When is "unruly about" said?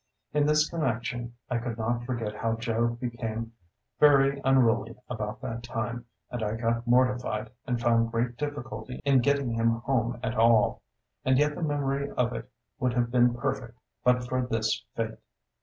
4.43-5.41